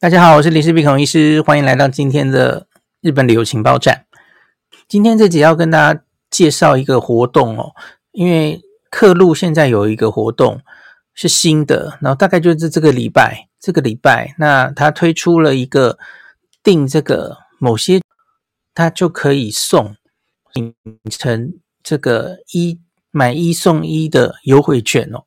[0.00, 2.68] 大家好，我是林氏璧孔医师，欢迎来到今天的
[3.00, 4.06] 日本旅游情报站。
[4.86, 7.74] 今天这集要跟大家介绍一个活动哦，
[8.12, 10.60] 因为客路现在有一个活动
[11.14, 15.98] 是新的，然后大概就是这个礼拜，这个礼拜，那他推出了一个
[16.62, 18.00] 订这个某些，
[18.72, 19.96] 他就可以送
[21.10, 22.78] 成这个一
[23.10, 25.24] 买一送一的优惠券哦。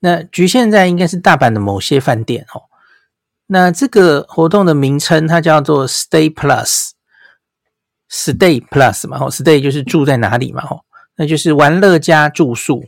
[0.00, 2.62] 那局限在应该是大阪的某些饭店哦。
[3.46, 10.80] 那这个活动的名称它叫做 Stay Plus，Stay Plus 嘛，吼，Stay 就是住在哪里嘛，哦，
[11.16, 12.84] 那就是玩乐加住宿。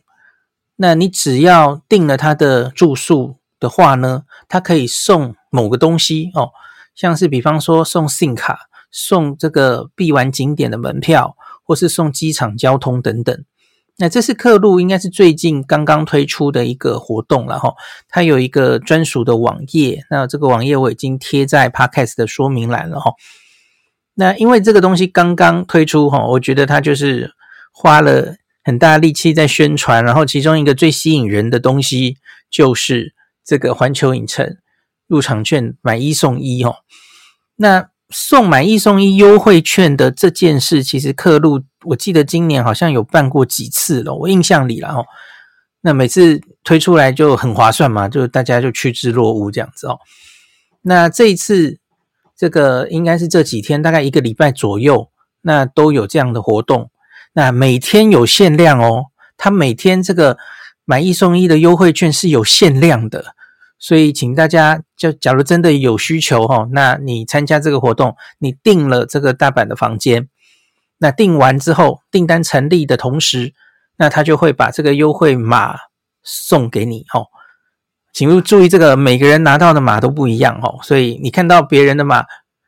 [0.76, 6.50] 那你只要订了他的住宿的话呢，它可以送某个东西哦，
[6.94, 13.44] 像是比方说送 SIM 卡、送这个必玩景点的门票，或是送机场交通等等。
[14.00, 17.74] 那这是客路应该是最近刚刚推出的一个活动了哈，
[18.08, 23.14] 它有一个专属的网页，那这个网页我已经贴在 Podcast 的说明栏了哈。
[24.14, 27.32] 那因为这个东西刚刚推出哈，我觉得它就是
[27.72, 32.18] 花了很大力气在宣传，然后其中一个最吸引人的东西
[32.48, 34.58] 就是这个环球影城
[35.08, 36.76] 入场券买一送一哈。
[37.56, 41.64] 那送买一送一优惠券的这件事，其实客路。
[41.88, 45.06] 我记得今年好像有办过几次了，我印象里了哦。
[45.80, 49.98] 那每次推出来就很划算嘛，就大家就趋之若鹜这样子哦。
[50.82, 51.78] 那这一次
[52.36, 55.08] 这个应该是这几天，大概一个礼拜左右，
[55.42, 56.90] 那都有这样的活动。
[57.32, 60.36] 那每天有限量哦，它每天这个
[60.84, 63.34] 买一送一的优惠券是有限量的，
[63.78, 70.28] 所以请大家就假如真的有需求哈，那你参加这个活动，你订了这个大阪的房间。
[70.98, 73.54] 那订完之后，订单成立的同时，
[73.96, 75.76] 那他就会把这个优惠码
[76.22, 77.26] 送给你哦。
[78.12, 80.80] 请注意，这个每个人拿到的码都不一样哦。
[80.82, 82.24] 所以你看到别人的码，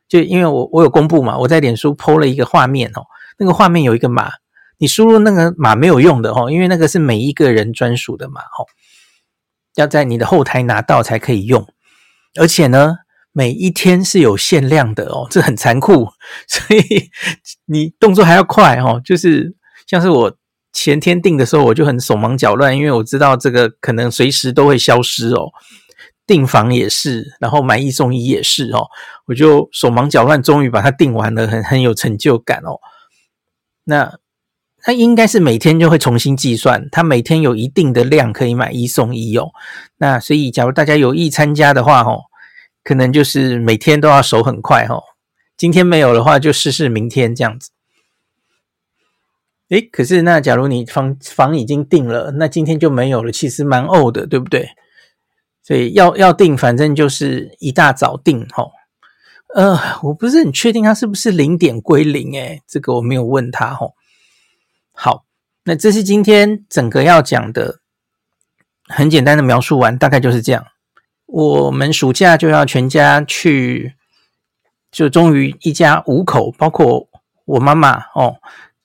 [0.07, 3.03] 就因为我我有公布嘛，我在脸书 po 了一个画面哦。
[3.37, 4.31] 那个画面有一个码，
[4.77, 8.63] 你输入那个码没有用的哦，因为那个是每一个人专属的码哦，
[9.75, 11.67] 要在你的后台拿到才可以用，
[12.39, 12.97] 而且呢。
[13.33, 16.09] 每一天是有限量的哦，这很残酷，
[16.47, 17.09] 所以
[17.65, 19.01] 你动作还要快哦。
[19.03, 19.55] 就是
[19.87, 20.37] 像是我
[20.73, 25.51] 前天订的时候，我就很手忙脚乱，因为我知道这个可能随时都会消失哦。
[26.27, 28.87] 订房也是，然后买一送一也是哦，
[29.27, 32.79] 我就手忙脚乱，终于把它订完了，很很有成就感哦。
[33.85, 34.19] 那
[34.81, 39.51] 它应该是每天就会重新计算，它每天有一定的量可以买一送一哦。
[39.97, 42.23] 那所以假如大家有意参加的话哦。
[42.83, 45.03] 可能就是每天都要手很快哦，
[45.55, 47.71] 今天没有的话就试试明天这样子。
[49.69, 54.71] 诶，可是那假如你房房已经订了，那今天就没有了，其实蛮呕的，对不对？
[55.63, 58.71] 所以要要订，反正就是一大早订齁。
[59.53, 63.93] 呃，我不是很确定他是不是零点归零，诶，这个我没有问他齁。
[64.91, 65.23] 好，
[65.63, 67.79] 那这是今天整个要讲的，
[68.87, 70.65] 很简单的描述完，大概就是这样。
[71.33, 73.93] 我们暑假就要全家去，
[74.91, 77.07] 就终于一家五口，包括
[77.45, 78.35] 我妈妈哦，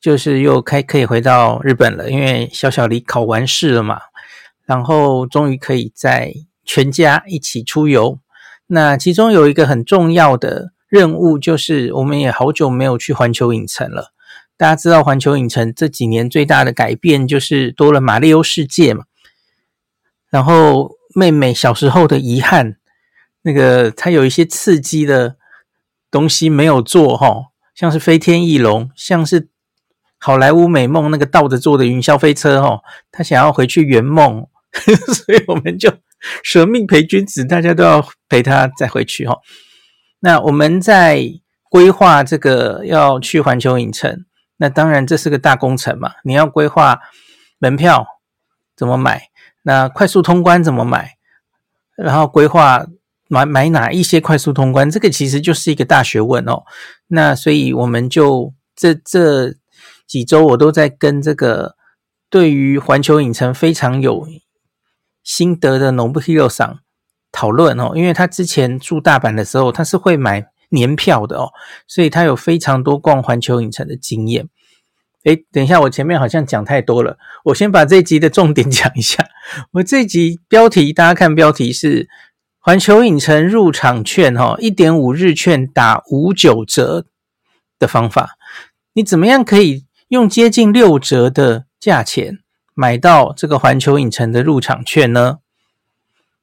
[0.00, 4.00] 就是又开可以回到日本了，因为小小离考完试了嘛，
[4.64, 6.32] 然后终于可以在
[6.64, 8.20] 全家一起出游。
[8.68, 14.12] 那其中有一个很重要的任务，就是我们也好久没有去环球影城了。
[14.56, 19.06] 大家知道环球影城这几年最大的改变就是多了马里欧世界嘛，
[20.30, 20.94] 然后。
[21.16, 22.76] 妹妹小时候的遗憾，
[23.40, 25.36] 那个她有一些刺激的
[26.10, 29.48] 东西没有做哈，像是飞天翼龙，像是
[30.18, 34.46] 好莱坞美梦那个倒着坐的云霄飞车哈，她想要回去圆梦，
[35.24, 35.90] 所以我们就
[36.42, 39.38] 舍命陪君子，大家都要陪她再回去哈。
[40.20, 41.22] 那我们在
[41.70, 44.26] 规划这个要去环球影城，
[44.58, 47.00] 那当然这是个大工程嘛，你要规划
[47.58, 48.06] 门票
[48.76, 49.30] 怎么买。
[49.66, 51.16] 那快速通关怎么买？
[51.96, 52.86] 然后规划
[53.28, 54.88] 买买哪一些快速通关？
[54.88, 56.62] 这个其实就是一个大学问哦。
[57.08, 59.56] 那所以我们就这这
[60.06, 61.74] 几周我都在跟这个
[62.30, 64.28] 对于环球影城非常有
[65.24, 66.78] 心得的 Nobuhiro 上
[67.32, 71.50] 讨论哦，因为他之前住大阪的时候，他是会买年票的哦，
[71.88, 74.48] 所以他有非常多逛环球影城的经验。
[75.26, 79.26] 诶，等一下，我前面好像讲太多了，我先把这一集的重点讲一下。
[79.74, 82.08] 我这集标题，大家看标题是
[82.60, 87.06] “环球影城入场券哈，一点五日券打五九折
[87.76, 88.36] 的方法”。
[88.94, 92.38] 你怎么样可以用接近六折的价钱
[92.72, 95.38] 买到这个环球影城的入场券呢？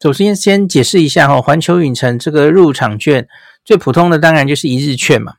[0.01, 3.29] 首先先解释一下哈，环球影城这个入场券
[3.63, 5.35] 最普通的当然就是一日券嘛。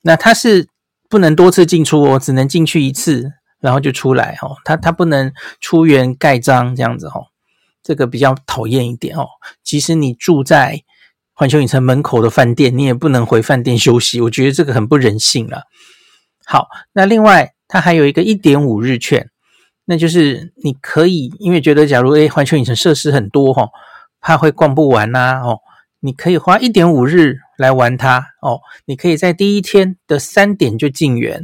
[0.00, 0.68] 那它是
[1.08, 4.56] 不能多次进出哦，只能进去一次，然后就出来哦。
[4.64, 7.26] 它它不能出园盖章这样子哦，
[7.82, 9.26] 这个比较讨厌一点哦。
[9.62, 10.82] 即使你住在
[11.32, 15.62] 环球影城门口的饭店，你也不能回饭店休息，我觉得这个很不人性了。
[16.44, 19.30] 好，那另外它还有一个一点五日券。
[19.90, 23.70] 那就是你可以，因为觉得假如诶环球影城设施很多哈，
[24.20, 25.60] 怕会逛不完呐哦，
[26.00, 28.60] 你可以花一点五日来玩它哦。
[28.84, 31.42] 你可以在第一天的三点就进园，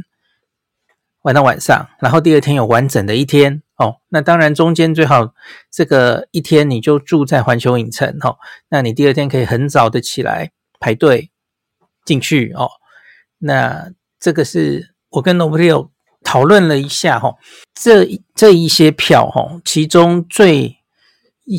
[1.21, 3.97] 玩到晚上，然后第二天有完整的一天哦。
[4.09, 5.33] 那当然中间最好
[5.71, 8.37] 这个一天你就住在环球影城哦，
[8.69, 11.31] 那你第二天可以很早的起来排队
[12.05, 12.69] 进去哦。
[13.39, 15.89] 那这个是我跟 nobody
[16.23, 17.35] 讨论了一下哈，
[17.73, 20.77] 这这一些票哈，其中最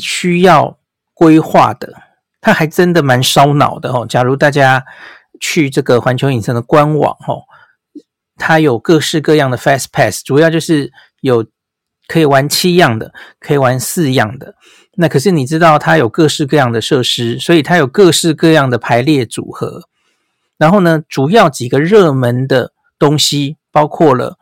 [0.01, 0.77] 需要
[1.13, 1.93] 规划的，
[2.41, 4.05] 它还真的蛮烧脑的哈。
[4.05, 4.85] 假如大家
[5.39, 7.35] 去这个环球影城的官网哈，
[8.35, 10.91] 它有各式各样的 Fast Pass，主要就是
[11.21, 11.45] 有
[12.07, 14.55] 可以玩七样的，可以玩四样的。
[14.95, 19.83] 那可是你知道它有各式各样的设施，所以它有各式各样的排列组合。
[20.57, 24.37] 然后呢，主要几个热门的东西包括了。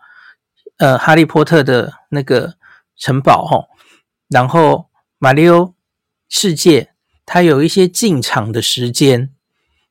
[0.77, 2.55] 呃，哈利波特的那个
[2.97, 3.63] 城堡哈，
[4.27, 5.73] 然后马里奥
[6.27, 6.89] 世界，
[7.25, 9.31] 它有一些进场的时间，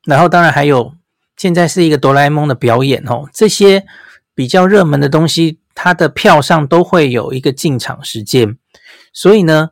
[0.05, 0.93] 然后当然还有
[1.35, 3.85] 现在是一个哆啦 A 梦的表演哦，这些
[4.33, 8.57] 比较热门的东西，它的票上都会有一个进场时间，
[9.11, 9.69] 所以呢，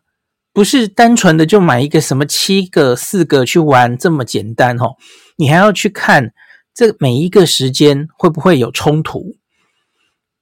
[0.51, 4.95] 不是单纯的就买一个什么七个四个去玩这么简单哦，
[5.37, 6.33] 你还要去看
[6.73, 9.37] 这每一个时间会不会有冲突。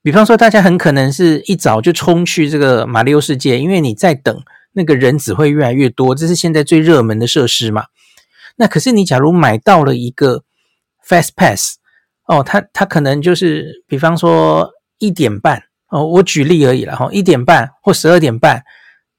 [0.04, 4.42] 比方说，大家很可能是一早就冲去这个马里奥世界，因为你在等
[4.74, 7.86] 那个人只会越来越多，这是现在最热门的设施嘛。
[8.58, 10.44] 那可是你假如买到了一个
[11.08, 11.78] Fast Pass，
[12.28, 14.70] 哦，它它可能就是比方说
[15.00, 18.64] 一点半哦，我举例而已了哈，一点半或十二点半，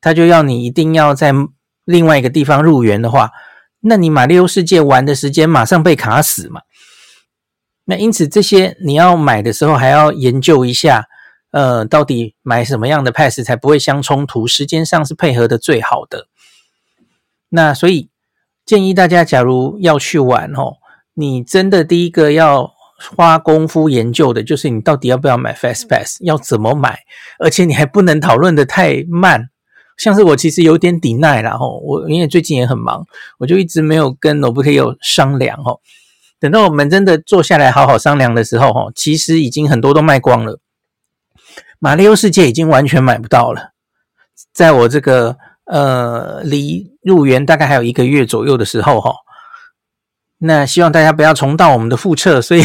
[0.00, 1.32] 他就要你一定要在
[1.84, 3.30] 另外一个地方入园的话，
[3.80, 6.62] 那你马里奥世界玩的时间马上被卡死嘛。
[7.84, 11.06] 那因此，这些你要买的时候还要研究一下，
[11.52, 16.26] 呃，到底买什么样的 pass 才不会相冲突，时间上是配合的最好的。
[17.50, 18.08] 那所以
[18.64, 20.78] 建议大家，假如要去玩哦，
[21.14, 22.72] 你真的第一个要
[23.16, 27.00] 花功夫研究的就是你到底要不要买 fast pass，要怎么买，
[27.38, 29.50] 而且你还不能讨论的太慢。
[29.98, 33.04] 像是我其实有点抵耐啦吼，我因为最近也很忙，
[33.38, 35.82] 我就一直没有跟 n o b k 有商量吼。
[36.40, 40.61] 等到我们真的坐下来好好商量的时候，吼，其实已经很多都卖光了。
[41.84, 43.72] 马里奥世界已经完全买不到了。
[44.52, 49.12] 在我这个呃离入园大概还有一个月左右的时候，哈，
[50.38, 52.40] 那希望大家不要重蹈我们的覆辙。
[52.40, 52.62] 所以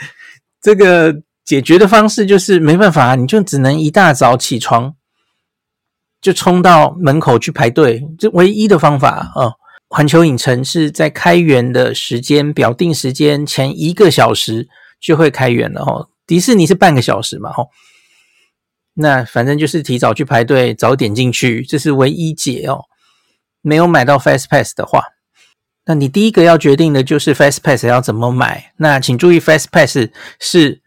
[0.62, 1.14] 这个
[1.44, 4.94] 解决的方式就是没办法，你就只能一大早起床
[6.22, 9.52] 就冲到门口去排队，这唯一的方法啊。
[9.90, 14.66] 环球影城是在开园的时间表定时间前一个小时
[14.98, 17.62] 就会开园了哈，迪士尼是半个小时嘛哈，
[18.94, 22.84] 那反正就是提早去排队，早点进去，这是唯一解哦。
[23.60, 25.02] 没有买到 Fast Pass 的话，
[25.86, 28.72] 那你第一个要决定的就是 Fast Pass 要怎么买。
[28.76, 30.08] 那请注意，Fast Pass
[30.38, 30.82] 是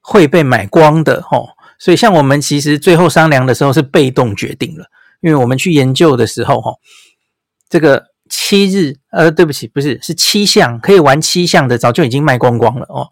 [0.00, 4.86] 会被买光的哦，所以像我们其实最后商量的时候是被动决定了，
[5.20, 6.72] 因为我们去研究的时候哈，
[7.68, 8.06] 这个。
[8.30, 13.08] 七日，呃，对不起，不是，是七项可以玩七项的，早就已经卖光光了哦。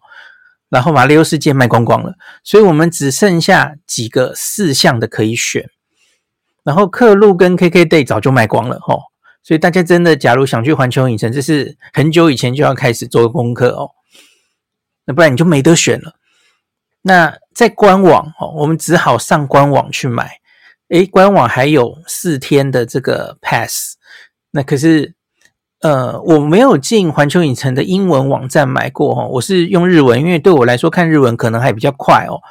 [0.69, 5.69] 然后马里奥世界卖光光了，所以我们只剩下几个四项的可以选。
[6.63, 8.99] 然后克路跟 KKday 早就卖光了哦。
[9.41, 13.91] 所以大家真的，假如想去环球影城，这是很久以前就要开始做功课哦。
[15.05, 16.15] 那不然你就没得选了。
[17.03, 20.41] 那在官网哦，我们只好上官网去买。
[20.89, 23.95] 诶，官网还有四天的这个 pass。
[24.51, 25.15] 那可是，
[25.81, 32.41] 呃，我没有进环球影城的英文网站买过哈，我是用日文，因为对我来说看日文可能还比较快哦。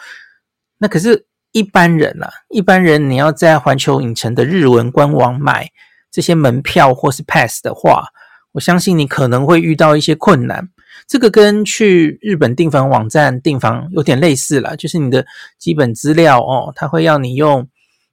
[0.78, 5.68] 那可是，一般人啦，一般人你要在环球影城的日文官网买
[6.12, 8.04] 这些门票或是 pass 的话，
[8.52, 10.68] 我相信你可能会遇到一些困难。
[11.09, 15.26] 这个跟去日本订房网站订房有点类似啦，就是你的
[15.59, 17.66] 基本资料哦，它会要你用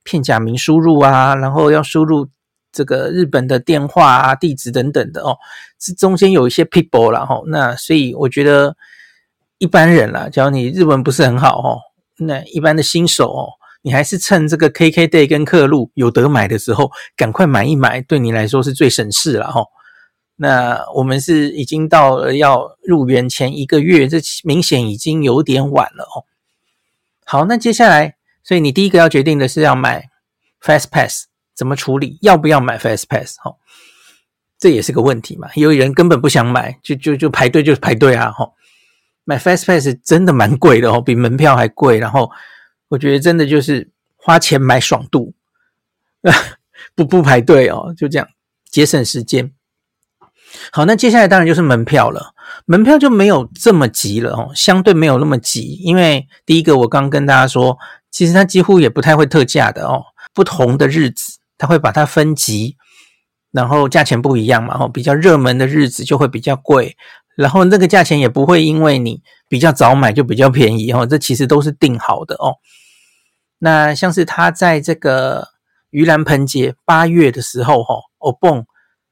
[0.04, 2.30] 片假名输入啊，然后要输入。
[2.74, 5.38] 这个日本的电话啊、地址等等的哦，
[5.80, 8.76] 这中间有一些 people 啦哈，那所以我觉得
[9.60, 11.80] 一般人啦，假如你日文不是很好哦，
[12.18, 13.48] 那一般的新手哦，
[13.84, 19.64] 你还是趁这个 KKday 跟客路有得买的时候，赶快买一买，对你来说是最省事了哈。
[20.36, 26.26] 那我们是已经到了要入园前一个月，这明显已经有点晚了哦。
[27.24, 30.10] 好，那接下来，所以你第一个要决定的是要买
[30.62, 32.18] Fast Pass，怎么处理？
[32.22, 33.38] 要不要买 Fast Pass？
[33.40, 33.56] 哈，
[34.58, 35.50] 这也是个问题嘛。
[35.56, 38.32] 有人根本不想买，就就就排队就排队啊！
[38.32, 38.52] 哈，
[39.24, 42.00] 买 Fast Pass 真的蛮贵的哦，比门票还贵。
[42.00, 42.32] 然后
[42.90, 45.34] 我觉得真的就是花钱买爽度，
[46.96, 48.28] 不不排队哦，就这样
[48.70, 49.52] 节省时间。
[50.72, 52.34] 好，那接下来当然就是门票了。
[52.66, 57.78] 门票就没有这么急了哦，相对没有那么急，因为第一个我刚跟大家说，
[58.12, 60.04] 其实它几乎也不太会特价的哦。
[60.36, 62.76] 不同的日子，它会把它分级，
[63.52, 66.98] 然后价钱不一样嘛，哦，比较热门的日子就会比较贵，
[67.38, 72.58] 然后那个价钱也不会因为你比较早买就比较便宜哦，这其实都是定好的哦。
[73.60, 75.48] 那像是它在这个
[75.90, 78.66] 盂兰盆节八月的时候，哈，哦蹦。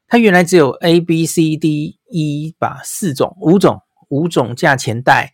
[0.08, 3.80] 它原来只有 A B C D E 吧，四种、五种、
[4.10, 5.32] 五种价钱带，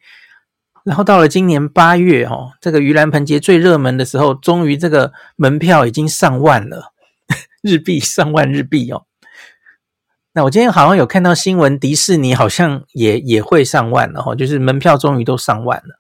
[0.85, 6.93] 然后到了今年八月哦，这个盂兰盆节最热门的时候，终于这个门票已经上万了，
[7.63, 9.05] 日币 上万日币哦。
[10.33, 15.99] 那我今天好像有看到新闻，迪士尼好像也也会上万了哈，就是门票终于都上万了。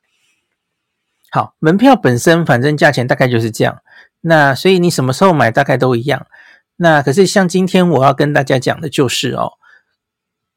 [1.31, 3.83] 好，门票本身反正价钱大概就是这样，
[4.21, 6.27] 那所以你什么时候买大概都一样。
[6.77, 9.55] 那可是像今天我要跟大家讲的就是哦，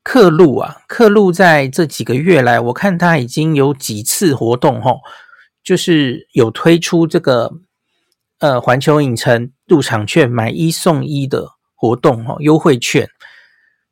[0.03, 4.99] 客路啊，客路在这几个月来，我看它已经有几次活动哦，
[5.63, 7.51] 就是有推出这个
[8.37, 13.09] 呃环球影城入场券买一送一的活动哦，优惠券，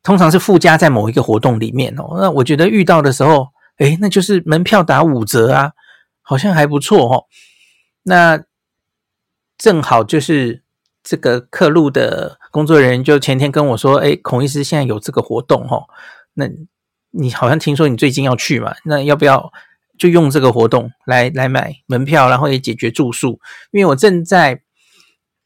[0.02, 2.18] 通常是附加在某一个活动里面哦。
[2.20, 5.72] 那我觉得遇到的时候，诶，那就是门票打五折啊，
[6.20, 7.24] 好像还不错哦。
[8.02, 8.44] 那
[9.56, 10.62] 正好就是。
[11.02, 15.88] 这个客路的工作人员就前天跟我说：“哎，孔医师现在有这个活动哦，
[16.34, 16.46] 那
[17.10, 18.74] 你好像听说你最近要去嘛？
[18.84, 19.50] 那要不要
[19.98, 23.40] 就用这个活动来来买门票，然后也解决住宿？
[23.70, 24.60] 因为我正在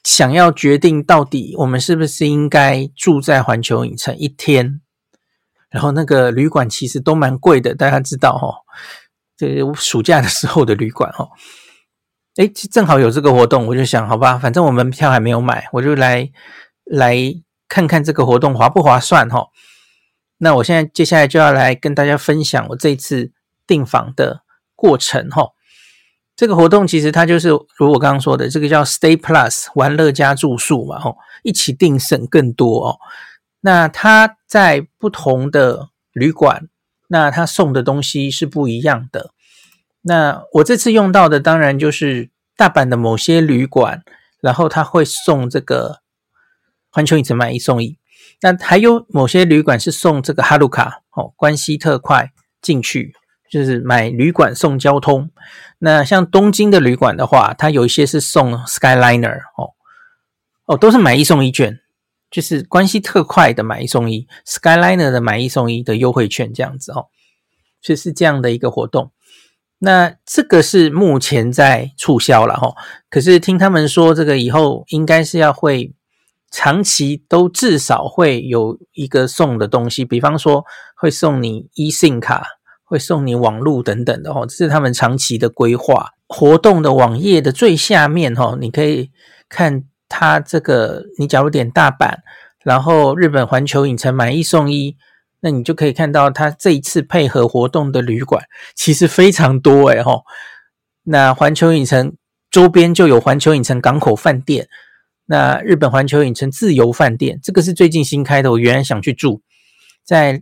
[0.05, 4.81] 想要决定到底我们是不是应该住在环球影城一天，
[5.69, 8.55] 然后那个旅馆其实都蛮贵的，大家知道哈，
[9.37, 11.29] 这暑假的时候的旅馆哈。”
[12.37, 16.29] 哎，正好有这个活动，我就想，好吧，反正我门票还没有买，我就来
[16.85, 17.17] 来
[17.69, 19.47] 看看这个活动划不划算哈。
[20.39, 23.33] 那我现在接下来就要来跟大家分享我这次
[23.69, 24.43] 订房的
[24.75, 25.51] 过程哈。
[26.37, 32.99] 这个活动其实它就是如我刚刚说的，这个叫 Stay Plus 玩乐加住宿嘛，吼，一起订省更多哦。
[33.61, 36.69] 那它在不同的旅馆，
[37.09, 39.31] 那它送的东西是不一样的。
[40.03, 44.03] 那我这次用到的当然就是大阪的某些旅馆，
[44.41, 46.01] 然后他会送这个
[46.91, 47.97] 环球影城买一送一。
[48.43, 53.15] 那还有某些旅馆是送这个哈鲁卡哦，关西特快进去，
[53.55, 55.31] 就是买旅馆送交通。
[55.79, 59.71] 那像东京的旅馆的话，它有一些是送 Skyliner 哦
[60.67, 61.79] 哦，都是买一送一券，
[62.33, 67.07] 就是关系特快的买一送一，Skyliner 的买一送一的优惠券这样子哦，
[67.81, 69.13] 就是这样的一个活动。
[69.79, 72.75] 那这个是目前在促销了哈，
[73.09, 75.95] 可是听他们说，这个以后应该是要会
[76.51, 80.65] 长期都至少会有一个送的东西，比方说
[80.97, 82.45] 会送你 eSIM 卡，
[82.85, 86.11] 会送你网路等等的哈，这是他们长期的规划。
[86.29, 89.11] 活动的网页的最下面哈，你可以
[89.49, 92.19] 看它这个，你假如点大阪，
[92.63, 94.97] 然后日本环球影城买一送一。
[95.41, 100.23] 那你就可以看到，它这一次配合活动的旅馆其实非常多诶吼。
[101.03, 102.15] 那环球影城
[102.51, 104.69] 周边就有环球影城港口饭店，
[105.27, 109.43] 那日本环球影城自由饭店，这个是最近新开的，我原来想去住，
[110.03, 110.41] 在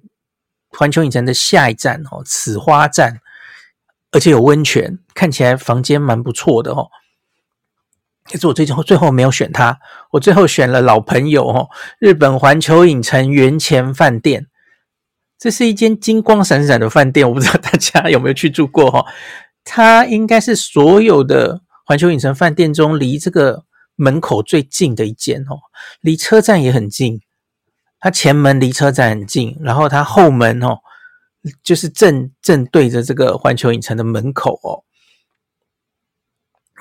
[0.79, 3.21] 环球影城的下一站哦，此花站，
[4.11, 6.89] 而且有温泉，看起来房间蛮不错的哦。
[8.25, 9.79] 可是我最后最后没有选它，
[10.13, 14.47] 我最后选了老朋友哦，日本环球影城源前饭店。
[15.39, 19.05] 这是一间金光闪闪的饭店，我不知道大家有没有去住过哈。
[19.65, 23.65] 它应该是所有的环球影城饭店中离这个
[23.97, 25.59] 门口最近的一间哦，
[26.01, 27.21] 离车站也很近。
[28.03, 30.81] 它前门离车站很近，然后它后门哦，
[31.63, 34.85] 就是正正对着这个环球影城的门口哦。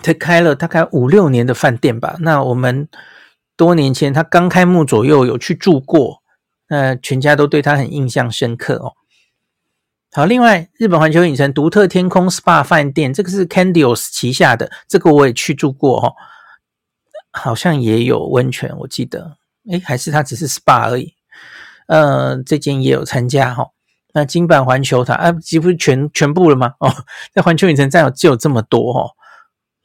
[0.03, 2.17] 它开了大概五六年的饭店吧。
[2.19, 2.89] 那我们
[3.55, 6.21] 多年前它刚开幕左右有去住过。
[6.73, 8.93] 那全家都对他很印象深刻哦。
[10.13, 16.15] 好，另外日本环球影城独特天空 SPA 饭店，这个是 Candios 旗下的，这个我也去住过哦，
[17.31, 19.35] 好像也有温泉，我记得，
[19.69, 21.15] 诶，还是它只是 SPA 而已。
[21.87, 23.71] 呃，这间也有参加哈、哦。
[24.13, 26.75] 那金板环球塔啊，几乎全全部了吗？
[26.79, 26.93] 哦，
[27.33, 29.11] 在环球影城站有只有这么多哦。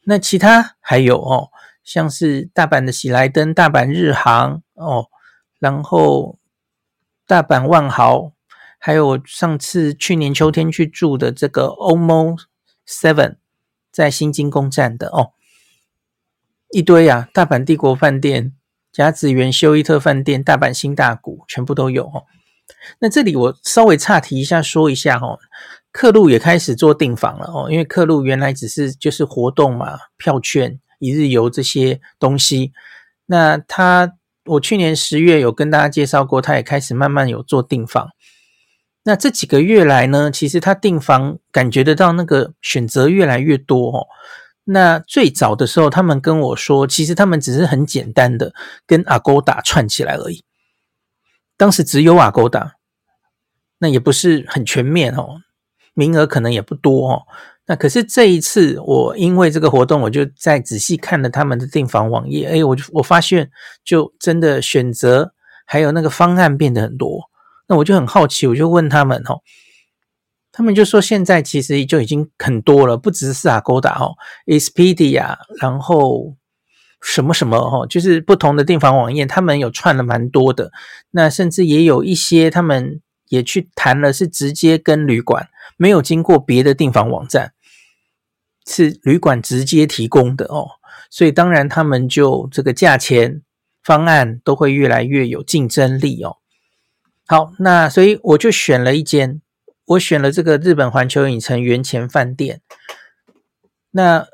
[0.05, 1.49] 那其他还有哦，
[1.83, 5.07] 像是大阪的喜来登、大阪日航哦，
[5.59, 6.39] 然后
[7.25, 8.33] 大阪万豪。
[8.79, 12.37] 还有我上次去年秋天去住的这个 OMO
[12.87, 13.37] Seven，
[13.91, 15.33] 在新金宫站的哦，
[16.71, 18.53] 一堆啊，大阪帝国饭店、
[18.97, 22.23] 甲子园休伊特饭店、大阪新大谷，全部都有哦。
[22.97, 25.37] 那这里我稍微岔题一下说一下哦，
[25.91, 32.71] 客路也开始做订房了哦，因为客路原来只是就是活动嘛，票券、一日游这些东西。
[33.27, 34.13] 那他
[34.45, 38.09] 我去年十月有跟大家介绍过，他也开始慢慢有做订房。
[39.03, 44.07] 那这几个月来呢，其实他订房感觉得到那个选择越来越多哦。
[44.69, 48.53] 那最早的时候，他们跟我说，其实他们只是很简单的
[48.85, 50.43] 跟 Agoda 串起来而已。
[51.55, 52.71] 当时只有 Agoda，
[53.77, 55.39] 那也不是很全面哦，
[55.93, 57.21] 名额可能也不多哦。
[57.65, 63.49] 那可是这一次，我因为这个活动，我就再仔细看了他们的订房网页，哎，我就我发现，
[63.85, 65.33] 就真的选择
[65.65, 67.29] 还有那个方案变得很多。
[67.67, 69.41] 那我就很好奇，我就问他们哦，
[70.57, 74.15] 他们就说现在其实就已经很多了，不只是 Agoda 哦
[74.47, 76.35] ，Expedia，然后
[76.99, 80.71] 什么什么哦，就是不同的订房网页，他们有串了蛮多的。
[81.11, 82.99] 那甚至也有一些他们
[83.29, 85.47] 也去谈了，是直接跟旅馆，
[85.77, 87.53] 没有经过别的订房网站，
[88.65, 90.67] 是旅馆直接提供的哦。
[91.11, 93.43] 所以当然他们就这个价钱
[93.83, 96.37] 方案都会越来越有竞争力哦。
[97.27, 99.39] 好，那所以我就选了一间，
[99.87, 102.61] 我选了这个日本环球影城源前饭店。
[103.91, 104.27] 那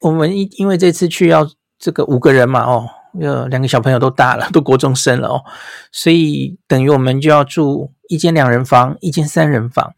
[0.00, 2.88] 我们因因为这次去要这个五个人嘛，哦，
[3.20, 5.44] 有两个小朋友都大了，都国中生了哦，
[5.92, 9.94] 所以等于我们就要住一间两人房，一间三人房，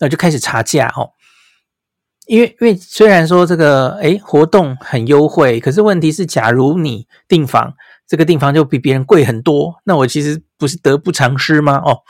[0.00, 1.12] 那就开始查价哦。
[2.26, 7.74] 因为因为虽然说这个诶活动很优惠，可是问题是，假如你订房。
[8.06, 11.76] 这个订房就比别人贵很多，那我其实不是得不偿失吗？
[11.84, 12.00] 哦，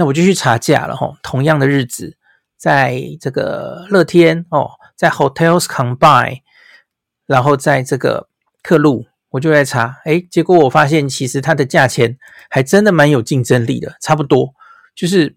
[0.00, 1.12] 那我就去查价了哈。
[1.22, 2.16] 同样的日子，
[2.56, 6.40] 在这个乐天哦，在 Hotels Combine，
[7.26, 8.30] 然后在这个
[8.62, 12.16] 客路，我就来查，诶，结果我发现其实它的价钱
[12.48, 14.54] 还真的蛮有竞争力的，差不多
[14.96, 15.36] 就是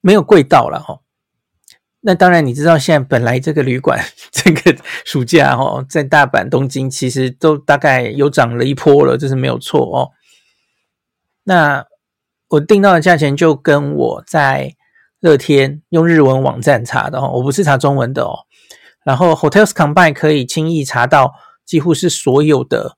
[0.00, 1.00] 没有贵到了哈。
[2.00, 10.12] 那当然，你知道现在本来这个旅馆 这个暑假哦，在大阪、东京其实都大概有涨了一波了，这是没有错哦。
[11.44, 11.84] 那
[12.48, 14.74] 我订到的价钱就跟我在
[15.20, 18.46] 乐天用日文网站查的哦，我不是查中文的哦。
[19.04, 22.96] 然后 Hotels Combine 可以轻易查到几乎是所有的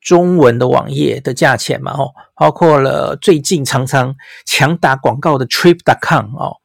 [0.00, 6.56] 中文的网页的价钱嘛哦，包括了最近常常强打广告的 Trip.com 哦。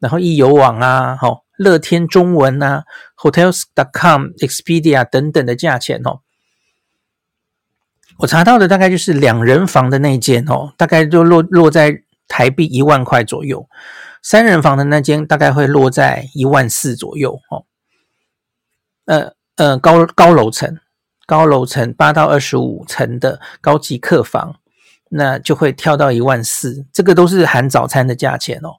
[0.00, 2.84] 然后易游网啊，好，乐天中文啊
[3.16, 6.20] ，Hotels.com、Expedia 等等的价钱哦，
[8.18, 13.68] 我查到的大概就是两人房的那间哦，大概就落落在台币一万块左右，
[14.22, 17.64] 三人房的那间大概会落在一万四左右哦。
[19.06, 20.78] 呃呃，高高楼层，
[21.26, 24.56] 高楼层八到二十五层的高级客房，
[25.10, 28.76] 那就会跳到一万四，这个都是含早餐的价钱哦。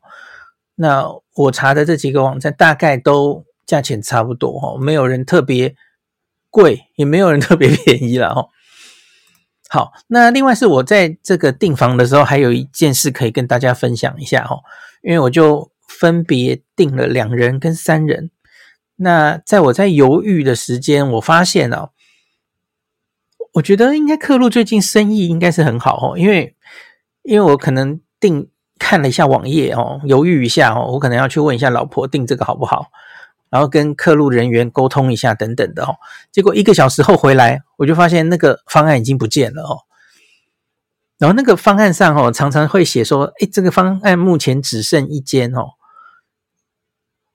[0.75, 5.75] 那我查的这几个网站大概都价钱差不多哈，没有人特别
[6.49, 8.47] 贵，也没有人特别便宜了哈。
[9.75, 14.63] 好，那另外是我在这个订房的时候，还有一件事可以跟大家分享一下哦，
[15.03, 18.31] 因为我就分别订了两人跟三人。
[18.95, 21.89] 那在我在犹豫的时间，我发现哦，
[23.55, 26.55] 我觉得应该客路最近生意应该是很好哦，因为
[27.23, 28.49] 因为我可能订。
[28.77, 32.87] 看了一下网页哦，犹豫一下哦，我可能要去问一下老婆订这个好不好，
[33.55, 35.95] 然后跟客路人员沟通一下等等的哦。
[36.29, 39.79] 结果一个小时后回来，我就发现那个方案已经不见了哦。
[41.17, 45.69] 然后那个方案上哦，常常会写说，哎，这个方案目前只剩一间哦。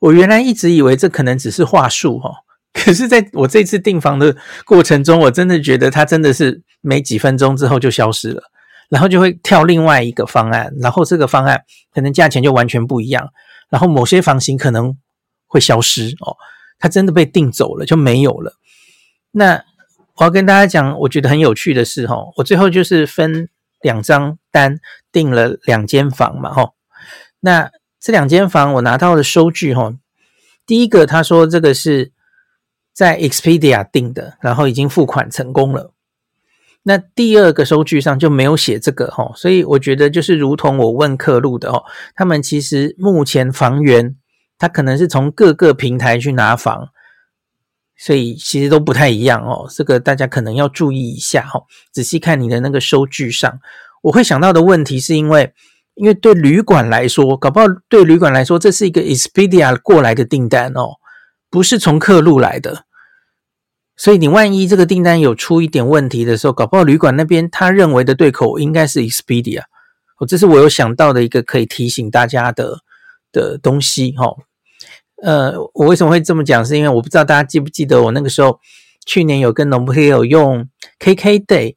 [0.01, 8.43] 我原来一直以为这可能只是话术哦， 可是在我这次订房的过程中，我真的觉得它真的是没几分钟之后就消失了。
[8.91, 11.63] 然后就会跳另外一个方案，然后这个方案
[11.95, 13.31] 可能价钱就完全不一样，
[13.71, 14.99] 然后某些房型可能
[15.51, 16.39] 会消失哦，
[16.79, 18.55] 它真的被订走了就没有了。
[19.33, 19.65] 那
[20.15, 23.49] 我要跟大家讲，我觉得很有趣的是哈，我最后就是分
[23.81, 24.79] 两张单
[25.11, 26.73] 订了两间房嘛哈，
[27.41, 29.95] 那这两间房我拿到的收据哈，
[30.65, 32.13] 第一个他说这个是
[32.93, 35.95] 在 Expedia 订的，然后已经付款成功了。
[36.83, 41.85] 那第二个收据上就没有写这个哈，所以我觉得就是如同我问客路的哦，
[42.15, 44.17] 他们其实目前房源
[44.61, 46.91] 他可能是从各个平台去拿房，
[47.97, 49.67] 所以其实都不太一样哦。
[49.69, 53.59] 这个大家可能要注意一下哈，仔细看你的那个收据上。
[54.03, 55.53] 我会想到的问题是因为，
[55.95, 60.97] 因为对旅馆来说，搞不好对旅馆来说这是一个 Expedia 过来的订单哦，
[61.51, 62.85] 不是从客路来的。
[63.97, 69.63] 所以你万一这个订单有出一点问题的时候，搞不好旅馆那边他认为的对口应该是 Expedia，
[70.19, 72.79] 哦，这是我有想到的一个可以提醒大家的
[73.31, 74.35] 的东西哈。
[75.23, 76.65] 呃，我为什么会这么讲？
[76.65, 78.59] 是因为我不知道大家记不记得我那个时候
[79.05, 81.77] 去年有跟 Nobuhiro 用 KKday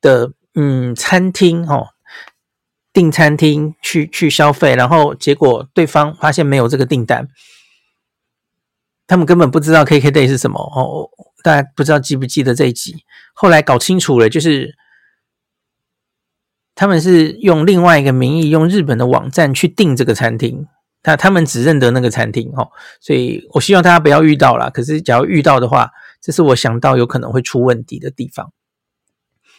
[0.00, 1.88] 的嗯餐厅哈
[2.92, 7.28] 订餐厅去去消费，然后结果对方发现没有这个订单，
[9.06, 11.10] 他们根本不知道 KKday 是什么哦。
[11.42, 13.04] 大家不知道记不记得这一集？
[13.34, 14.76] 后来搞清楚了，就是
[16.74, 20.66] 他们是用另外一个名义，用日本的网站去订这个餐厅。
[21.04, 24.68] 他他们只认得那个餐厅哦，所以我希望大家不要遇到啦。
[24.70, 28.52] 可是，假如遇到的话，这是我想到有可能会出问题的地方。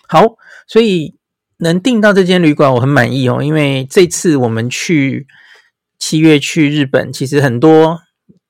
[0.10, 0.36] 好，
[0.68, 1.16] 所以
[1.60, 3.42] 能订到这间旅馆，我很满意哦。
[3.42, 5.28] 因为这次我们去
[5.98, 8.02] 七月去日本，其实很多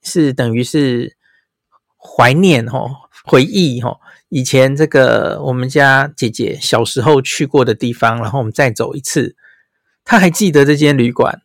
[0.02, 1.16] 是等于是
[1.98, 2.90] 怀念哦。
[3.28, 3.98] 回忆哈，
[4.30, 9.36] 以前这个我们家姐姐小时候去过的地方，然后我们再走一次，
[10.04, 11.42] 她还记得这间旅馆，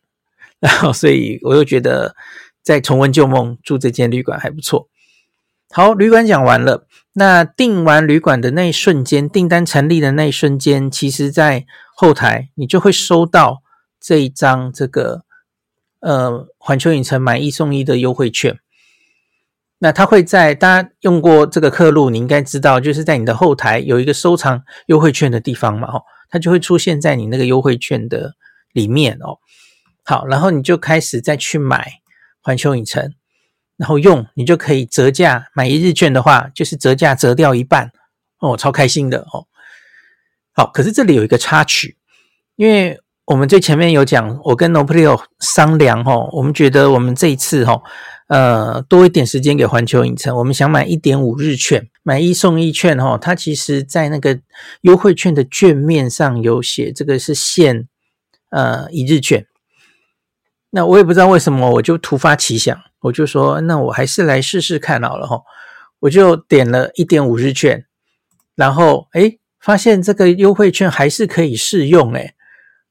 [0.63, 2.15] 然后所以我又觉得
[2.61, 4.87] 再重温旧梦，住这间旅馆还不错。
[5.73, 13.63] 好，旅馆讲完了，那订完旅馆的那一瞬间，订单成立的那一瞬间，其实在后台你就会收到
[13.99, 15.23] 这一张这个
[16.01, 18.59] 呃环球影城买一送一的优惠券。
[19.79, 28.33] 那他会在大家用过这个客路，你应该知道，就是在你的后台有一个收藏优惠券的地方嘛，哦，它就会出现在你那个优惠券的
[28.73, 29.39] 里面哦。
[30.03, 31.91] 好，然后你就开始再去买
[32.41, 33.13] 环球影城，
[33.77, 37.91] 然后用你就可以折价买一日券的话，就是折价折掉一半
[38.39, 39.47] 哦，超开心的哦。
[40.53, 41.97] 好，可是这里有一个插曲，
[42.55, 47.81] 因为我们最前面有讲，我跟 Noprio 商量哦，我们觉得我们这一次哦。
[48.27, 53.17] 呃，多一点时间给环球影城，我们想买一点五日券，买一送一券哈。
[53.17, 54.39] 它其实在那个
[54.83, 57.89] 优惠券的券面上有写，这个是限
[58.49, 59.45] 呃一日券。
[60.71, 65.41] 那我也不知道为什么，我就突发奇想，我就说，那我还是来试试看好了哈。
[65.99, 67.85] 我就点了一点五日券，
[68.55, 72.33] 然后诶，发现这个优惠券还是可以试用诶，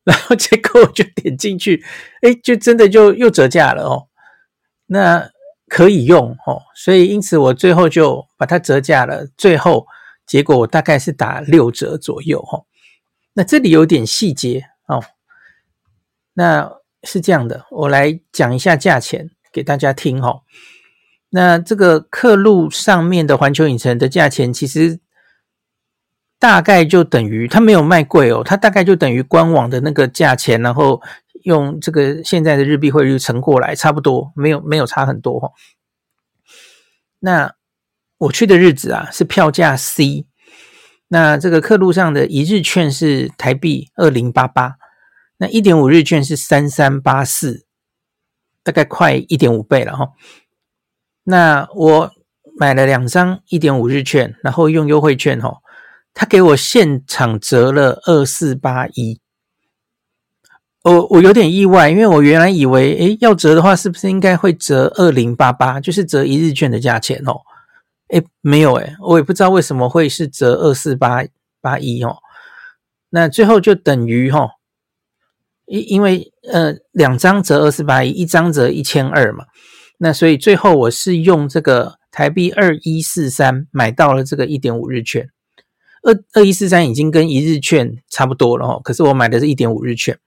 [0.05, 1.83] 然后结果我就点进去，
[2.23, 4.07] 诶，就真的就又折价了哦。
[4.87, 5.29] 那
[5.67, 9.87] 可以用哦，所以因此我最后就把它折价了，最后
[10.27, 12.63] 结果我大概是打六折左右哈。
[13.33, 15.03] 那这里有点细节哦，
[16.35, 16.71] 那
[17.03, 20.41] 是这样的，我来讲一下价钱给大家听哈。
[21.31, 25.01] 那这个客路上面的环球影城的价钱，其实
[26.39, 31.01] 大概就等于它没有卖贵哦，它大概就等于官网的那个价钱，然后。
[31.45, 35.51] 用这个现在的日币汇率乘过来，差不多没有没有差很多哈。
[37.21, 37.55] 那
[38.19, 40.27] 我去的日子啊是票价 C，
[41.09, 44.75] 那这个客路上的一日券是台币二零八八，
[45.41, 47.65] 那一点五日券是三三八四，
[48.63, 50.11] 大概快一点五倍了哈。
[51.25, 52.11] 那我
[52.59, 55.63] 买了两张一点五日券，然后用优惠券哈，
[56.13, 59.19] 他给我现场折了二四八一。
[60.83, 67.41] 我我有点意外，因为我原来以为，诶，要折的话，是不是应该会折二零八八，就是折一日券的价钱哦？
[68.09, 71.25] 诶，没有诶，我也不知道为什么会是折二四八
[71.63, 72.19] 八一哦。
[73.09, 74.51] 那最后就等于哈，
[75.71, 79.45] 因因为呃两张折二四八一，一张折一千二嘛。
[79.99, 85.29] 那所以最后我是用这个台币二一四三买到了这个一点五日券，
[86.03, 90.19] 二二一四三已经跟一日券差不多了哦，可是我买的是一点五日券。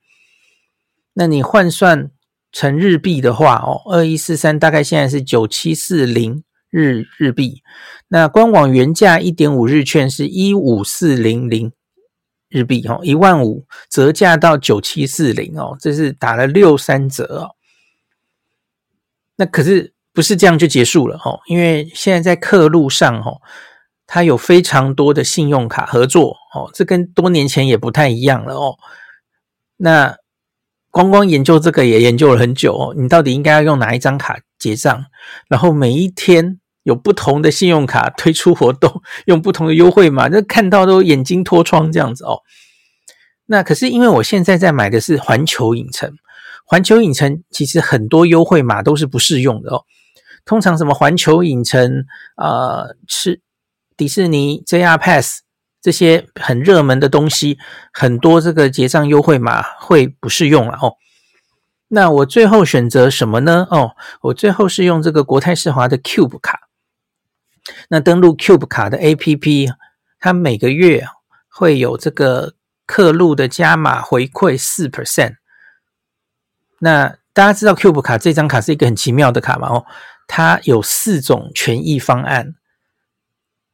[1.12, 2.10] 那你换算
[2.50, 7.62] 成日币的话，哦，二一四三大概现在是九七四零日日币。
[8.08, 11.72] 那官网原价一点五日券是一五四零零
[12.54, 17.56] 日币，哦，一万五折价到九七四零哦，这是打了六三折哦。
[19.34, 21.40] 那可是不是这样就结束了哦？
[21.48, 23.42] 因为现在在客路上哦，
[24.06, 28.78] 它有非常多的信用卡合作哦，这跟多年前也不太一样了哦。
[29.78, 30.16] 那
[30.92, 32.94] 光光研究这个也研究了很久哦。
[32.96, 35.06] 你到底应该要用哪一张卡结账？
[35.48, 42.40] 然后每一天有不同的信用卡推出活动，用不同的优惠码，那看到都眼睛脱窗这样子哦。
[43.46, 46.14] 那可是因为我现在在买的是环球影城，
[46.64, 49.82] 环球影城其实很多优惠码都是不适用的哦。
[50.44, 52.04] 通常什么环球影城
[52.36, 53.40] 啊，是、
[53.96, 55.40] 迪士尼 JR Pass
[55.80, 57.58] 这些很热门的东西，
[57.92, 60.94] 很多这个结账优惠码会不适用了哦。
[61.88, 63.66] 那我最后选择什么呢？
[63.70, 63.92] 哦，
[64.22, 66.60] 我最后是用这个国泰世华的 Cube 卡。
[67.88, 69.72] 那登录 Cube 卡的 APP，
[70.18, 71.06] 它每个月
[71.48, 72.54] 会有这个。
[72.86, 75.36] 客路的加码回馈四 percent，
[76.80, 79.68] 那大家知道 Cube 卡这张卡是一个很奇妙的卡吗？
[79.68, 79.86] 哦，
[80.26, 82.54] 它有四种权益方案，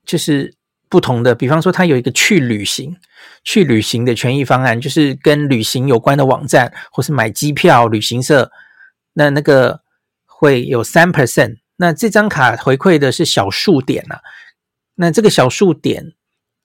[0.07, 0.55] 就是
[0.88, 1.35] 不同的。
[1.35, 2.96] 比方说，它有一个去旅行、
[3.42, 8.53] 去旅行的权益方案，就是跟旅行有关的网站或是买机票、旅行社，
[9.14, 9.81] 那那个
[10.24, 11.57] 会有三 percent。
[11.80, 14.20] 那这张卡回馈的是小数点啊，
[14.94, 16.12] 那这个小数点。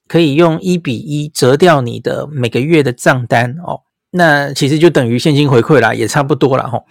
[0.08, 6.84] 可以用一比一折掉你的每个月的账单哦，那其实就等于现金回馈啦，也差不多了哈。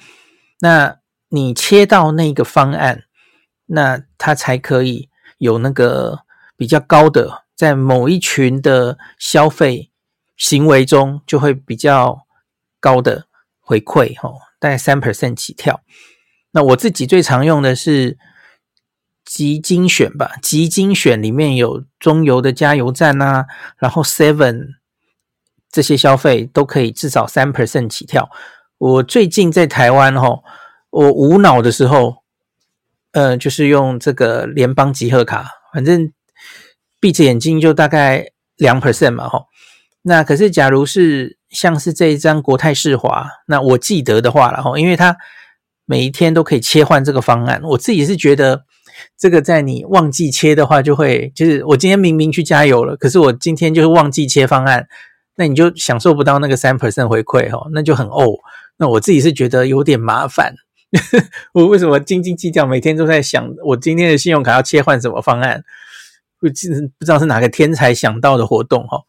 [0.60, 0.98] 那
[1.30, 3.04] 你切到那个方案，
[3.68, 5.08] 那它才可以
[5.38, 6.24] 有那个
[6.58, 9.92] 比较高的，在某一群的消费
[10.36, 12.26] 行为中就会比较
[12.82, 13.28] 高的
[13.62, 15.80] 回馈哈，大概三 percent 起跳。
[16.56, 18.18] 那我自己最常用的是。
[19.28, 23.48] 集精选吧，集精选里面有中油的加油站啊，
[23.80, 24.76] 然后 Seven
[25.72, 28.30] 这些消费都可以至少三 percent 起跳。
[28.78, 30.42] 我最近在台湾哈，
[30.92, 32.18] 我无脑的时候，
[33.14, 36.14] 呃，就是用这个联邦集合卡，反正
[37.02, 39.46] 闭着眼睛就大概两 percent 嘛哈。
[40.04, 45.18] 那可是假如是像是这一张国泰世华，那我记得的话了哈，因为它
[45.86, 48.66] 每一天都可以切换这个方案，我自己是觉得。
[49.18, 54.88] 这个在你忘记切的话，就会就是我今天明明去加油了，可是我今天就是忘记切方案，
[55.36, 58.26] 那你就享受不到那个三 percent 回馈哈，那就很哦。
[58.78, 60.56] 那我自己是觉得有点麻烦，
[61.54, 65.66] 我为什么斤斤计较，每天都在想我今天的信用卡要切换什么方案？
[66.40, 69.02] 不知不知道是哪个天才想到的活动哈。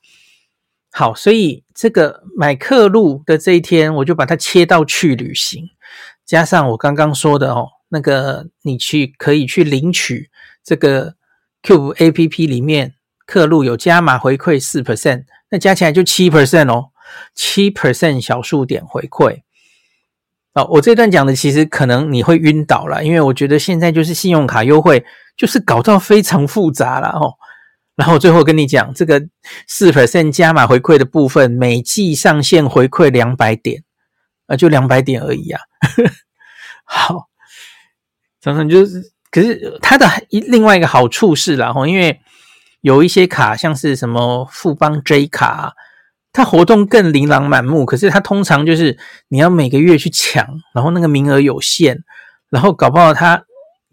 [0.90, 5.62] 好，所以这个买客路的这一天，我就把它切到去旅行，
[6.26, 7.68] 加上我刚刚说的哦。
[7.88, 10.28] 那个你去可以去领取
[10.64, 11.14] 这个
[11.62, 16.90] Cube APP 里面刻录有加码回馈四 percent，那加起来就七 percent 哦，
[17.32, 19.42] 七 percent 小数点回馈。
[20.54, 27.34] 哦，我这段讲的其实可能你会晕倒了，因为我觉得现在就是信用卡优惠就是搞到非常复杂了哦。
[27.94, 29.22] 然后最后跟你讲这个
[29.68, 33.84] 四 percent 加码回馈的部分，每季上限回馈两百点
[34.46, 35.60] 啊，就两百点而已啊。
[36.84, 37.28] 好。
[38.38, 42.20] 常常就是，可是它的一另外一个好处是，然后因为
[42.80, 45.72] 有一些卡，像是什么富邦 J 卡，
[46.32, 47.84] 它活动更琳琅满目。
[47.84, 52.04] 可是它通常就是你要每个月去抢，然后那个名额有限，
[52.48, 53.42] 然后搞不好它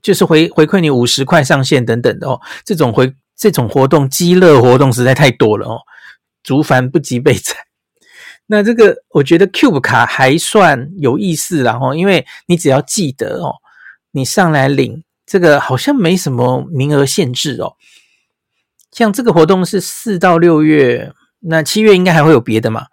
[0.04, 2.40] 就是回回馈你五十块上限等等的哦。
[2.64, 5.80] 这种回这种活动，积乐活动实在太多了哦，
[6.44, 7.56] 竹繁不及备载。
[8.48, 13.56] 那这个我觉得 Cube 卡还算有意思，然后因为你只要记得哦。
[14.16, 17.74] 你上来领这个好像没什么名额限制哦，
[18.92, 22.86] 像这个活动是四到六月，那七月应该还会有别的嘛？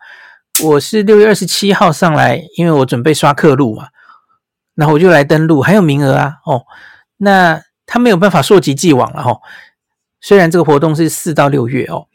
[0.64, 3.88] 我是六月二十七号上来，因为我准备刷客路嘛，
[4.74, 6.64] 然后我就来登录，还有名额啊哦，
[7.18, 9.42] 那他没有办法溯及既往了哦。
[10.22, 12.06] 虽然这个活动是四到六月哦，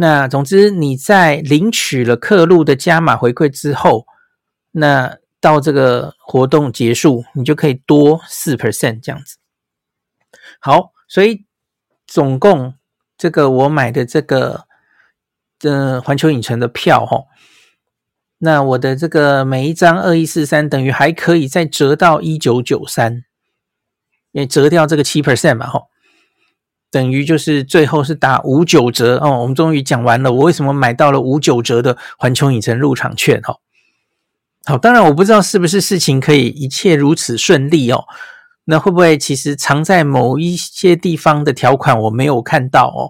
[0.00, 4.06] 那总之你在领取了客路的加码回馈之后，
[4.72, 5.18] 那。
[5.40, 9.36] 到这个活动结束，你就可以多四 percent 这样子。
[10.58, 11.46] 好，所以
[12.08, 12.74] 总共
[13.16, 14.64] 这个我买的这个
[15.60, 17.26] 呃环球影城的票哈，
[18.38, 23.22] 那我的这个每一张二一四三等于还可以再折到一九九三，
[24.32, 25.82] 也折掉这个七 percent 嘛哈，
[26.90, 29.40] 等于就是最后是打五九折哦。
[29.42, 33.56] 我们终于讲完了，我为什么买到了五九折的环球影城入场券哈。
[34.64, 38.04] 好，当然我不知道是不是事情可以一切如此顺利哦。
[38.64, 43.08] 那会不会其实藏在某一些地方的条款我没有看到哦？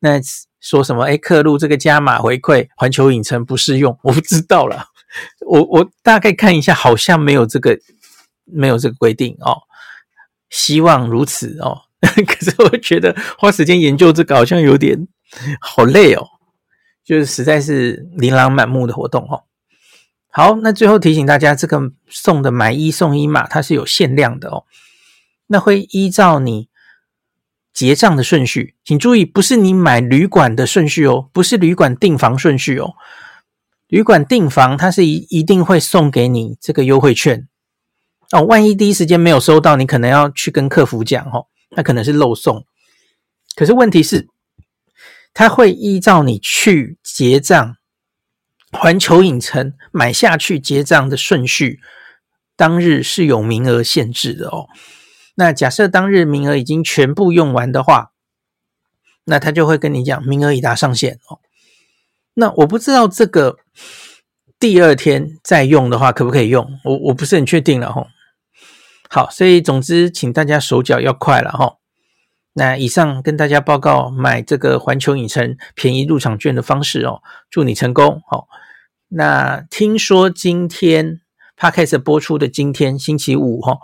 [0.00, 0.20] 那
[0.60, 1.04] 说什么？
[1.04, 4.86] 哎，客路这个加码回馈环球影城不适用， 我不知道了。
[5.46, 7.78] 我我大概看一下，好像没有这个
[8.44, 9.62] 没有这个规定哦。
[10.50, 11.82] 希望如此哦。
[12.26, 15.08] 可是我觉得花时间研究这个好像有点
[15.60, 16.26] 好累哦，
[17.04, 19.44] 就是实在是琳琅满目的活动哦。
[20.30, 24.64] 好，那最后提醒大家，这个送的买一送一码它是有限量的哦。
[25.46, 26.68] 那会依照你
[27.72, 32.94] 结账的顺序，请注意，不是你买旅馆的顺序哦，不是旅馆订房顺序哦。
[33.88, 37.48] 旅馆订房它是一一定会送给你这个优惠券
[38.32, 38.42] 哦。
[38.42, 42.64] 万一第一时间没有收到，你可能要去跟客服讲哦，那可能是漏送。
[43.54, 44.28] 可是问题是，
[45.32, 47.76] 他会依照你去结账。
[48.72, 51.80] 环球影城买下去结账的顺序，
[52.56, 54.66] 当日是有名额限制的哦。
[55.36, 58.10] 那假设当日名额已经全部用完的话，
[59.24, 61.38] 那他就会跟你讲名额已达上限哦。
[62.34, 63.56] 那我不知道这个
[64.58, 68.08] 第二天再用的话可不可以用，我我不是很确定了哈。
[69.08, 71.76] 好，所以总之请大家手脚要快了哈。
[72.54, 78.46] 那以上跟大家报告买这个环球影城便宜入场券的方式哦，祝你成功哦。
[79.08, 81.20] 那听说今天
[81.58, 83.78] Podcast 播出的今天星期五哈，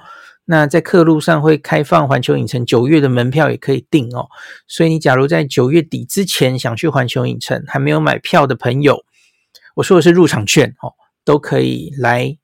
[0.47, 4.29] 那在客路上会开放环球影城九月的门票也可以订哦，
[4.67, 9.05] 所以你假如在九月底之前想去环球影城还没有买票的朋友，
[9.77, 12.39] 我说的是入场券哦，都可以来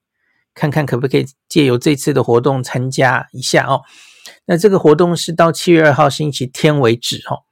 [0.58, 3.82] 看看可不可以借由这次的活动参加一下哦。
[4.46, 7.44] 那这个活动是到七月二号星期天为止哈。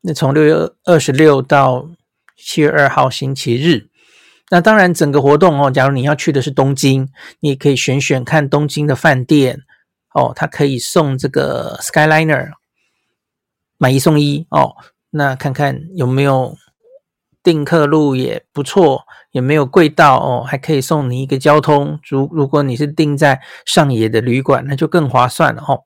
[0.00, 1.90] 那从六月二十六到
[2.36, 3.90] 七月二号星期日，
[4.50, 9.60] 那当然整个活动哦，假如你要去的是东京，你也可以选选看东京的饭店
[10.14, 12.52] 哦，它可以送这个 Skyliner
[13.76, 14.74] 买一送一哦，
[15.10, 16.56] 那看看有没有
[17.42, 19.04] 订客路也不错。
[19.32, 21.98] 也没有贵到哦，还可以送你一个交通。
[22.04, 25.84] 如如果你是订在上野的旅馆，那就更划算了哦。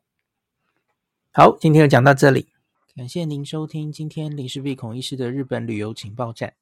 [1.33, 2.49] 好，今天就讲到这里，
[2.95, 6.55] 感谢您收听今天林氏璧孔医师的日本旅游情报站。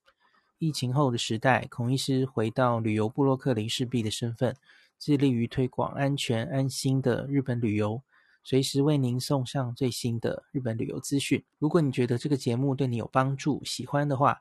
[0.59, 4.57] 疫情后的时代，孔医师回到旅游部落客林氏璧的身份，
[4.99, 8.03] 致力于推广安全安心的日本旅游，
[8.43, 11.43] 随时为您送上最新的日本旅游资讯。
[11.59, 14.41] 如果你觉得这个节目对你有帮助，喜欢的话，